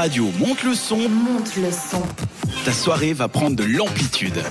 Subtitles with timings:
[0.00, 0.96] radio monte le son.
[0.96, 2.00] Monte le son.
[2.64, 4.42] Ta soirée va prendre de l'amplitude.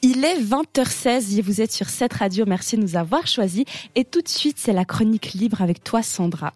[0.00, 2.44] Il est 20h16 et vous êtes sur cette radio.
[2.46, 3.64] Merci de nous avoir choisis.
[3.96, 6.52] Et tout de suite, c'est la chronique libre avec toi, Sandra.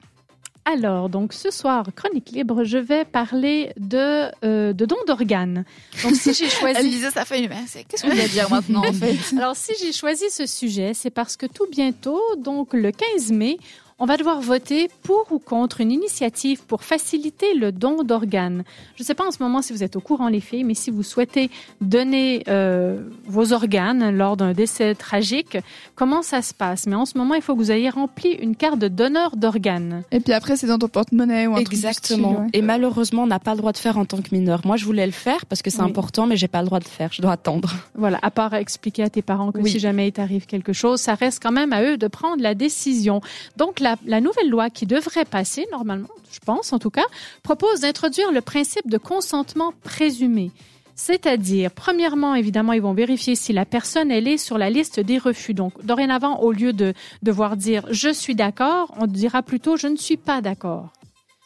[0.64, 5.64] Alors, donc ce soir, chronique libre, je vais parler de, euh, de dons d'organes.
[6.04, 6.78] Donc, si j'ai choisi.
[6.78, 9.16] Elle mais c'est- qu'est-ce qu'on va dire maintenant en fait?
[9.36, 13.58] Alors, si j'ai choisi ce sujet, c'est parce que tout bientôt, donc le 15 mai,
[14.00, 18.64] on va devoir voter pour ou contre une initiative pour faciliter le don d'organes.
[18.96, 20.74] Je ne sais pas en ce moment si vous êtes au courant, les filles, mais
[20.74, 21.50] si vous souhaitez
[21.82, 25.58] donner euh, vos organes lors d'un décès tragique,
[25.94, 26.86] comment ça se passe?
[26.86, 30.02] Mais en ce moment, il faut que vous ayez rempli une carte de donneur d'organes.
[30.12, 32.30] Et puis après, c'est dans ton porte-monnaie ou un truc Exactement.
[32.32, 32.50] style, ouais.
[32.54, 34.62] Et malheureusement, on n'a pas le droit de faire en tant que mineur.
[34.64, 35.90] Moi, je voulais le faire parce que c'est Oui.
[35.90, 37.10] important, mais j'ai pas le droit de le faire.
[37.12, 37.72] Je dois attendre.
[37.94, 39.70] Voilà, à part expliquer à tes parents que Oui.
[39.70, 42.54] si jamais il t'arrive quelque chose, ça reste quand même à eux de prendre la
[42.54, 43.20] décision.
[43.58, 47.06] Donc, la, la nouvelle loi qui devrait passer, normalement, je pense en tout cas,
[47.42, 50.50] propose d'introduire le principe de consentement présumé.
[50.94, 55.16] C'est-à-dire, premièrement, évidemment, ils vont vérifier si la personne, elle est sur la liste des
[55.16, 55.54] refus.
[55.54, 59.96] Donc, dorénavant, au lieu de devoir dire je suis d'accord, on dira plutôt je ne
[59.96, 60.90] suis pas d'accord.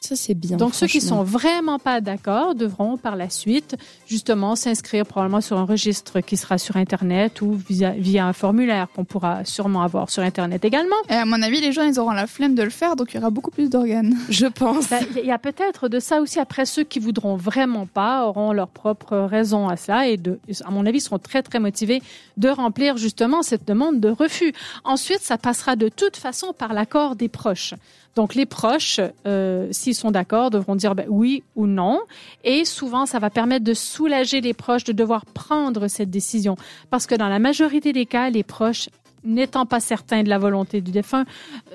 [0.06, 0.58] Ça, c'est bien.
[0.58, 1.18] Donc, ceux qui franchement.
[1.18, 3.74] sont vraiment pas d'accord devront par la suite,
[4.06, 8.88] justement, s'inscrire probablement sur un registre qui sera sur Internet ou via, via un formulaire
[8.94, 10.94] qu'on pourra sûrement avoir sur Internet également.
[11.08, 13.16] Et à mon avis, les gens, ils auront la flemme de le faire, donc il
[13.16, 14.14] y aura beaucoup plus d'organes.
[14.28, 14.90] Je pense.
[14.90, 16.38] Ben, Il y a peut-être de ça aussi.
[16.38, 20.70] Après, ceux qui voudront vraiment pas auront leur propre raison à cela et, de, à
[20.70, 22.02] mon avis, seront très, très motivés
[22.36, 24.52] de remplir justement cette demande de refus.
[24.84, 27.72] Ensuite, ça passera de toute façon par l'accord des proches.
[28.16, 32.00] Donc, les proches, euh, sont d'accord, devront dire ben, oui ou non.
[32.42, 36.56] Et souvent, ça va permettre de soulager les proches de devoir prendre cette décision.
[36.90, 38.88] Parce que dans la majorité des cas, les proches,
[39.24, 41.24] n'étant pas certains de la volonté du défunt,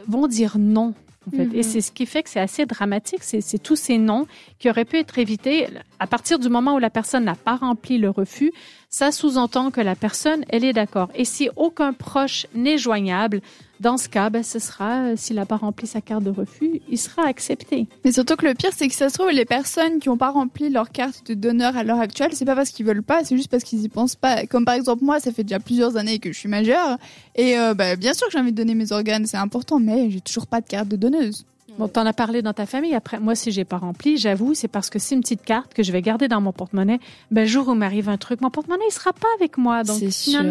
[0.08, 0.94] vont dire non.
[1.28, 1.50] En fait.
[1.54, 3.24] Et c'est ce qui fait que c'est assez dramatique.
[3.24, 4.26] C'est c'est tous ces noms
[4.58, 5.68] qui auraient pu être évités
[6.00, 8.52] à partir du moment où la personne n'a pas rempli le refus.
[8.90, 11.10] Ça sous-entend que la personne, elle est d'accord.
[11.14, 13.42] Et si aucun proche n'est joignable,
[13.80, 16.82] dans ce cas, ben, ce sera, euh, s'il n'a pas rempli sa carte de refus,
[16.90, 17.88] il sera accepté.
[18.04, 20.32] Mais surtout que le pire, c'est que ça se trouve, les personnes qui n'ont pas
[20.32, 23.38] rempli leur carte de donneur à l'heure actuelle, c'est pas parce qu'ils veulent pas, c'est
[23.38, 24.46] juste parce qu'ils y pensent pas.
[24.48, 26.98] Comme par exemple, moi, ça fait déjà plusieurs années que je suis majeure,
[27.36, 30.10] et euh, bah, bien sûr que j'ai envie de donner mes organes, c'est important, mais
[30.10, 31.46] j'ai toujours pas de carte de donneuse.
[31.78, 32.94] Bon, t'en as parlé dans ta famille.
[32.94, 35.82] Après, moi, si j'ai pas rempli, j'avoue, c'est parce que c'est une petite carte que
[35.82, 37.00] je vais garder dans mon porte-monnaie.
[37.32, 39.84] Ben, le jour où m'arrive un truc, mon porte-monnaie, il sera pas avec moi.
[39.84, 40.42] Donc, C'est sûr.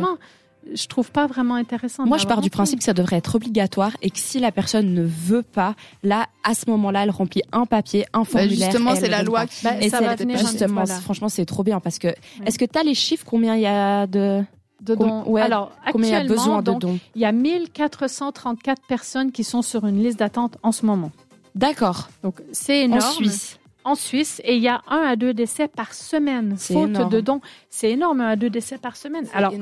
[0.74, 2.06] Je trouve pas vraiment intéressant.
[2.06, 4.92] Moi, je pars du principe que ça devrait être obligatoire et que si la personne
[4.94, 8.58] ne veut pas, là, à ce moment-là, elle remplit un papier, un formulaire.
[8.58, 9.46] Bah, justement, c'est la loi pas.
[9.46, 9.64] qui.
[9.64, 11.00] Bah, Et ça va venir, justement, voilà.
[11.00, 12.08] franchement, c'est trop bien parce que.
[12.44, 14.42] Est-ce que tu as les chiffres combien il y a de
[14.80, 15.24] de dons.
[15.26, 18.82] ouais, Alors, combien il y a actuellement, besoin de donc, dons il y a 1434
[18.86, 21.10] personnes qui sont sur une liste d'attente en ce moment.
[21.54, 22.08] D'accord.
[22.22, 23.02] Donc, c'est énorme.
[23.02, 23.57] En Suisse.
[23.88, 27.10] En Suisse, et il y a un à deux décès par semaine, faute énorme.
[27.10, 27.40] de dons.
[27.70, 29.26] C'est énorme, un à deux décès par semaine.
[29.32, 29.54] Alors,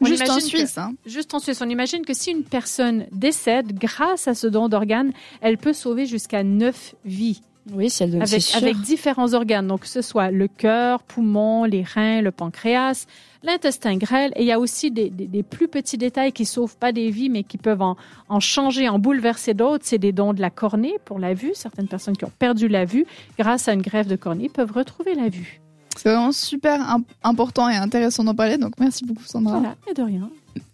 [0.00, 0.92] on Juste en que- Suisse, hein.
[1.04, 5.12] Juste en Suisse, on imagine que si une personne décède grâce à ce don d'organes,
[5.40, 7.42] elle peut sauver jusqu'à neuf vies
[7.72, 8.62] Oui, si elle donne c'est avec, sûr.
[8.62, 9.68] avec différents organes.
[9.68, 13.06] Donc, que ce soit le cœur, poumon, les reins, le pancréas,
[13.44, 14.32] l'intestin grêle.
[14.34, 17.10] Et il y a aussi des, des- des plus petits détails qui sauvent pas des
[17.10, 17.96] vies, mais qui peuvent en,
[18.28, 19.84] en changer, en bouleverser d'autres.
[19.86, 21.52] C'est des dons de la cornée pour la vue.
[21.54, 23.06] Certaines personnes qui ont perdu la vue
[23.38, 25.60] grâce à une grève de cornée peuvent retrouver la vue.
[25.96, 29.58] C'est vraiment super im- important et intéressant d'en parler, donc merci beaucoup, Sandra.
[29.58, 30.30] Voilà, et de rien.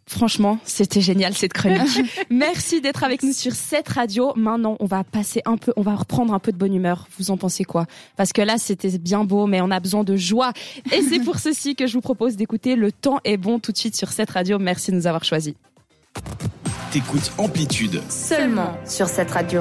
[0.09, 2.01] Franchement, c'était génial cette chronique.
[2.31, 4.33] Merci d'être avec nous sur cette radio.
[4.37, 7.07] Maintenant, on va passer un peu, on va reprendre un peu de bonne humeur.
[7.19, 7.87] Vous en pensez quoi?
[8.17, 10.53] Parce que là, c'était bien beau, mais on a besoin de joie.
[10.93, 13.77] Et c'est pour ceci que je vous propose d'écouter Le temps est bon tout de
[13.77, 14.59] suite sur cette radio.
[14.59, 15.53] Merci de nous avoir choisis.
[16.91, 18.01] T'écoutes Amplitude.
[18.09, 19.61] Seulement sur cette radio.